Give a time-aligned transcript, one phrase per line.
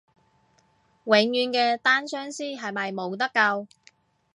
[1.03, 3.67] 永遠嘅單相思係咪冇得救？